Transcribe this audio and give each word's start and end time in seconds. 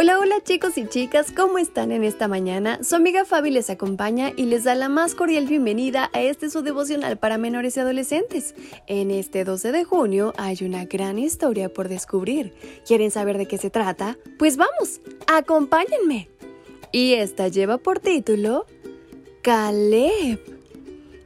Hola, 0.00 0.20
hola 0.20 0.36
chicos 0.44 0.78
y 0.78 0.86
chicas, 0.86 1.32
¿cómo 1.36 1.58
están 1.58 1.90
en 1.90 2.04
esta 2.04 2.28
mañana? 2.28 2.78
Su 2.84 2.94
amiga 2.94 3.24
Fabi 3.24 3.50
les 3.50 3.68
acompaña 3.68 4.30
y 4.36 4.44
les 4.44 4.62
da 4.62 4.76
la 4.76 4.88
más 4.88 5.16
cordial 5.16 5.48
bienvenida 5.48 6.08
a 6.12 6.22
este 6.22 6.50
su 6.50 6.62
devocional 6.62 7.18
para 7.18 7.36
menores 7.36 7.76
y 7.76 7.80
adolescentes. 7.80 8.54
En 8.86 9.10
este 9.10 9.42
12 9.42 9.72
de 9.72 9.82
junio 9.82 10.34
hay 10.36 10.58
una 10.62 10.84
gran 10.84 11.18
historia 11.18 11.68
por 11.68 11.88
descubrir. 11.88 12.54
¿Quieren 12.86 13.10
saber 13.10 13.38
de 13.38 13.46
qué 13.46 13.58
se 13.58 13.70
trata? 13.70 14.16
Pues 14.38 14.56
vamos, 14.56 15.00
acompáñenme. 15.26 16.28
Y 16.92 17.14
esta 17.14 17.48
lleva 17.48 17.78
por 17.78 17.98
título 17.98 18.66
Caleb. 19.42 20.38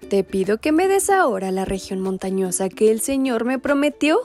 Te 0.08 0.24
pido 0.24 0.56
que 0.62 0.72
me 0.72 0.88
des 0.88 1.10
ahora 1.10 1.50
la 1.50 1.66
región 1.66 2.00
montañosa 2.00 2.70
que 2.70 2.90
el 2.90 3.02
Señor 3.02 3.44
me 3.44 3.58
prometió. 3.58 4.18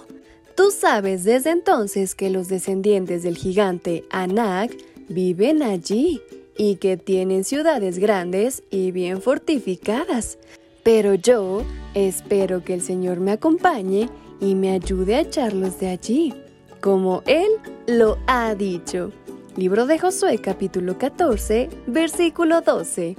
Tú 0.57 0.71
sabes 0.71 1.23
desde 1.23 1.52
entonces 1.52 2.16
que 2.16 2.31
los 2.31 2.47
descendientes 2.47 3.21
del 3.21 3.38
gigante 3.38 4.05
Anak 4.09 4.75
viven 5.07 5.61
allí 5.61 6.20
y 6.57 6.77
que 6.77 6.97
tienen 6.97 7.43
ciudades 7.43 7.99
grandes 7.99 8.63
y 8.71 8.89
bien 8.89 9.21
fortificadas. 9.21 10.39
Pero 10.81 11.13
yo 11.13 11.61
espero 11.94 12.63
que 12.63 12.73
el 12.73 12.81
Señor 12.81 13.19
me 13.19 13.33
acompañe 13.33 14.09
y 14.41 14.55
me 14.55 14.72
ayude 14.72 15.13
a 15.13 15.22
echarlos 15.22 15.80
de 15.80 15.89
allí, 15.89 16.33
como 16.81 17.22
Él 17.28 17.50
lo 17.85 18.17
ha 18.25 18.55
dicho. 18.55 19.11
Libro 19.58 19.85
de 19.85 20.00
Josué 20.00 20.39
capítulo 20.39 20.97
14, 20.97 21.69
versículo 21.85 22.61
12. 22.61 23.16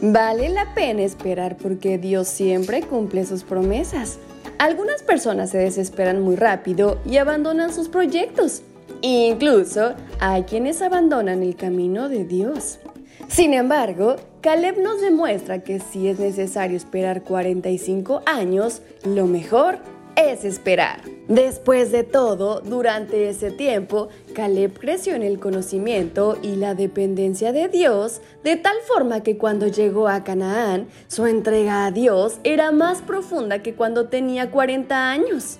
Vale 0.00 0.48
la 0.48 0.72
pena 0.72 1.02
esperar 1.02 1.58
porque 1.58 1.98
Dios 1.98 2.28
siempre 2.28 2.80
cumple 2.80 3.26
sus 3.26 3.44
promesas. 3.44 4.18
Algunas 4.60 5.02
personas 5.02 5.48
se 5.48 5.56
desesperan 5.56 6.20
muy 6.20 6.36
rápido 6.36 6.98
y 7.06 7.16
abandonan 7.16 7.72
sus 7.72 7.88
proyectos. 7.88 8.60
Incluso 9.00 9.94
hay 10.18 10.42
quienes 10.42 10.82
abandonan 10.82 11.42
el 11.42 11.56
camino 11.56 12.10
de 12.10 12.26
Dios. 12.26 12.78
Sin 13.26 13.54
embargo, 13.54 14.16
Caleb 14.42 14.78
nos 14.78 15.00
demuestra 15.00 15.60
que 15.60 15.80
si 15.80 16.08
es 16.08 16.18
necesario 16.18 16.76
esperar 16.76 17.22
45 17.22 18.20
años, 18.26 18.82
lo 19.02 19.24
mejor 19.24 19.78
es 20.16 20.44
esperar. 20.44 21.00
Después 21.28 21.92
de 21.92 22.02
todo, 22.02 22.60
durante 22.60 23.28
ese 23.28 23.50
tiempo, 23.50 24.08
Caleb 24.34 24.78
creció 24.78 25.14
en 25.14 25.22
el 25.22 25.38
conocimiento 25.38 26.38
y 26.42 26.56
la 26.56 26.74
dependencia 26.74 27.52
de 27.52 27.68
Dios, 27.68 28.20
de 28.42 28.56
tal 28.56 28.76
forma 28.86 29.22
que 29.22 29.38
cuando 29.38 29.66
llegó 29.66 30.08
a 30.08 30.24
Canaán, 30.24 30.88
su 31.06 31.26
entrega 31.26 31.86
a 31.86 31.90
Dios 31.90 32.38
era 32.44 32.72
más 32.72 33.02
profunda 33.02 33.62
que 33.62 33.74
cuando 33.74 34.08
tenía 34.08 34.50
40 34.50 35.10
años. 35.10 35.58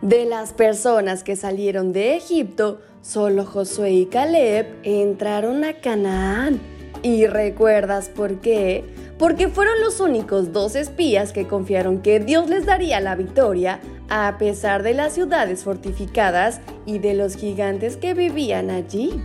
De 0.00 0.24
las 0.26 0.52
personas 0.52 1.24
que 1.24 1.36
salieron 1.36 1.92
de 1.92 2.16
Egipto, 2.16 2.80
solo 3.02 3.44
Josué 3.44 3.90
y 3.92 4.06
Caleb 4.06 4.66
entraron 4.84 5.64
a 5.64 5.74
Canaán. 5.80 6.60
¿Y 7.02 7.26
recuerdas 7.26 8.08
por 8.08 8.40
qué? 8.40 8.84
Porque 9.18 9.48
fueron 9.48 9.80
los 9.80 10.00
únicos 10.00 10.52
dos 10.52 10.76
espías 10.76 11.32
que 11.32 11.48
confiaron 11.48 12.00
que 12.00 12.20
Dios 12.20 12.48
les 12.48 12.66
daría 12.66 13.00
la 13.00 13.16
victoria 13.16 13.80
a 14.08 14.36
pesar 14.38 14.82
de 14.82 14.94
las 14.94 15.12
ciudades 15.12 15.64
fortificadas 15.64 16.60
y 16.86 16.98
de 16.98 17.14
los 17.14 17.36
gigantes 17.36 17.96
que 17.96 18.14
vivían 18.14 18.70
allí. 18.70 19.20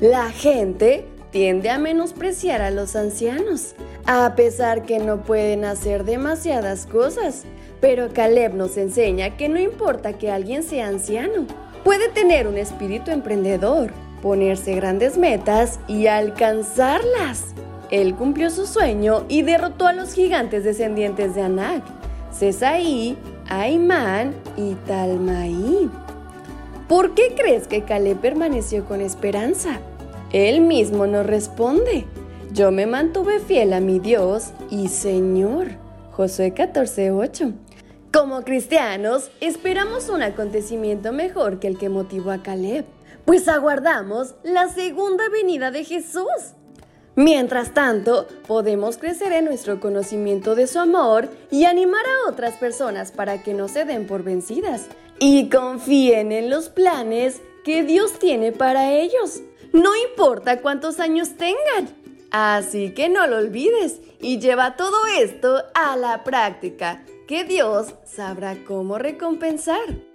La 0.00 0.30
gente 0.30 1.06
tiende 1.30 1.70
a 1.70 1.78
menospreciar 1.78 2.60
a 2.62 2.70
los 2.70 2.96
ancianos, 2.96 3.74
a 4.06 4.34
pesar 4.34 4.84
que 4.84 4.98
no 4.98 5.22
pueden 5.22 5.64
hacer 5.64 6.04
demasiadas 6.04 6.86
cosas. 6.86 7.44
Pero 7.80 8.12
Caleb 8.12 8.54
nos 8.54 8.76
enseña 8.76 9.36
que 9.36 9.48
no 9.48 9.58
importa 9.58 10.14
que 10.14 10.30
alguien 10.30 10.62
sea 10.62 10.88
anciano, 10.88 11.46
puede 11.82 12.08
tener 12.10 12.46
un 12.46 12.58
espíritu 12.58 13.10
emprendedor, 13.10 13.92
ponerse 14.22 14.74
grandes 14.74 15.16
metas 15.16 15.80
y 15.88 16.06
alcanzarlas. 16.06 17.54
Él 17.90 18.14
cumplió 18.14 18.50
su 18.50 18.66
sueño 18.66 19.24
y 19.28 19.42
derrotó 19.42 19.86
a 19.86 19.92
los 19.92 20.14
gigantes 20.14 20.64
descendientes 20.64 21.34
de 21.34 21.42
Anak, 21.42 21.82
Cesaí, 22.32 23.16
Aimán 23.48 24.34
y 24.56 24.74
Talmaí. 24.86 25.90
¿Por 26.88 27.14
qué 27.14 27.34
crees 27.36 27.66
que 27.66 27.82
Caleb 27.82 28.18
permaneció 28.18 28.84
con 28.84 29.00
esperanza? 29.00 29.80
Él 30.32 30.60
mismo 30.60 31.06
nos 31.06 31.26
responde. 31.26 32.06
Yo 32.52 32.70
me 32.70 32.86
mantuve 32.86 33.40
fiel 33.40 33.72
a 33.72 33.80
mi 33.80 33.98
Dios 33.98 34.50
y 34.70 34.88
Señor. 34.88 35.68
Josué 36.12 36.52
14:8. 36.52 37.54
Como 38.12 38.42
cristianos, 38.42 39.30
esperamos 39.40 40.08
un 40.08 40.22
acontecimiento 40.22 41.12
mejor 41.12 41.60
que 41.60 41.68
el 41.68 41.78
que 41.78 41.88
motivó 41.88 42.32
a 42.32 42.42
Caleb, 42.42 42.84
pues 43.24 43.46
aguardamos 43.46 44.34
la 44.42 44.68
segunda 44.68 45.28
venida 45.28 45.70
de 45.70 45.84
Jesús. 45.84 46.54
Mientras 47.16 47.74
tanto, 47.74 48.28
podemos 48.46 48.96
crecer 48.96 49.32
en 49.32 49.44
nuestro 49.44 49.80
conocimiento 49.80 50.54
de 50.54 50.66
su 50.66 50.78
amor 50.78 51.28
y 51.50 51.64
animar 51.64 52.04
a 52.06 52.30
otras 52.30 52.54
personas 52.54 53.10
para 53.10 53.42
que 53.42 53.52
no 53.52 53.68
se 53.68 53.84
den 53.84 54.06
por 54.06 54.22
vencidas 54.22 54.86
y 55.18 55.50
confíen 55.50 56.32
en 56.32 56.50
los 56.50 56.68
planes 56.68 57.42
que 57.64 57.82
Dios 57.82 58.18
tiene 58.18 58.52
para 58.52 58.92
ellos. 58.92 59.42
No 59.72 59.90
importa 59.96 60.60
cuántos 60.60 60.98
años 61.00 61.36
tengan. 61.36 61.94
Así 62.30 62.94
que 62.94 63.08
no 63.08 63.26
lo 63.26 63.38
olvides 63.38 64.00
y 64.20 64.38
lleva 64.38 64.76
todo 64.76 65.06
esto 65.18 65.64
a 65.74 65.96
la 65.96 66.22
práctica, 66.22 67.04
que 67.26 67.44
Dios 67.44 67.94
sabrá 68.04 68.56
cómo 68.64 68.98
recompensar. 68.98 70.09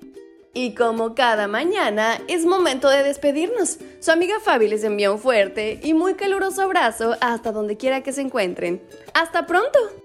Y 0.58 0.74
como 0.74 1.16
cada 1.16 1.50
mañana, 1.50 2.18
es 2.30 2.46
momento 2.46 2.90
de 2.90 3.04
despedirnos. 3.04 3.78
Su 4.00 4.12
amiga 4.12 4.40
Fabi 4.40 4.70
les 4.70 4.86
envía 4.86 5.12
un 5.12 5.20
fuerte 5.20 5.82
y 5.84 5.94
muy 5.94 6.14
caluroso 6.14 6.62
abrazo 6.62 7.18
hasta 7.20 7.52
donde 7.52 7.76
quiera 7.76 8.04
que 8.04 8.14
se 8.14 8.22
encuentren. 8.22 8.82
¡Hasta 9.14 9.48
pronto! 9.48 10.05